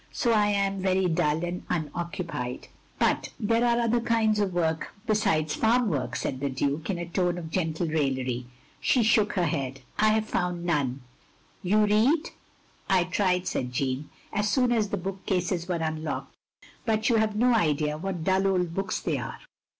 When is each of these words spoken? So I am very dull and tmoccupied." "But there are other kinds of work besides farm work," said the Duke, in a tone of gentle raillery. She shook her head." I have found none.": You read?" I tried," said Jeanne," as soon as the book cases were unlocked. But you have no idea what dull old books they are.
So 0.11 0.33
I 0.33 0.47
am 0.47 0.81
very 0.81 1.07
dull 1.07 1.45
and 1.45 1.63
tmoccupied." 1.67 2.69
"But 2.97 3.29
there 3.39 3.63
are 3.63 3.77
other 3.79 3.99
kinds 4.01 4.39
of 4.39 4.51
work 4.51 4.95
besides 5.05 5.53
farm 5.53 5.89
work," 5.89 6.15
said 6.15 6.39
the 6.39 6.49
Duke, 6.49 6.89
in 6.89 6.97
a 6.97 7.05
tone 7.05 7.37
of 7.37 7.51
gentle 7.51 7.85
raillery. 7.87 8.47
She 8.79 9.03
shook 9.03 9.33
her 9.33 9.45
head." 9.45 9.81
I 9.99 10.09
have 10.13 10.25
found 10.25 10.65
none.": 10.65 11.01
You 11.61 11.85
read?" 11.85 12.31
I 12.89 13.03
tried," 13.03 13.45
said 13.45 13.73
Jeanne," 13.73 14.09
as 14.33 14.49
soon 14.49 14.71
as 14.71 14.89
the 14.89 14.97
book 14.97 15.23
cases 15.27 15.67
were 15.67 15.75
unlocked. 15.75 16.33
But 16.83 17.09
you 17.09 17.17
have 17.17 17.35
no 17.35 17.53
idea 17.53 17.99
what 17.99 18.23
dull 18.23 18.47
old 18.47 18.73
books 18.73 18.99
they 19.01 19.19
are. 19.19 19.37